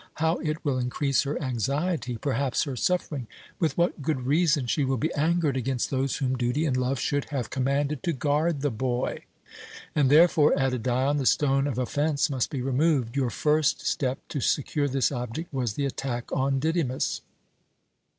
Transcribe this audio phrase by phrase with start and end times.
[0.15, 3.27] How it will increase her anxiety, perhaps her suffering!
[3.59, 7.25] With what good reason she will be angered against those whom duty and love should
[7.25, 9.25] have commanded to guard the boy!"
[9.93, 13.15] "And therefore," added Dion, "the stone of offence must be removed.
[13.15, 17.21] Your first step to secure this object was the attack on Didymus."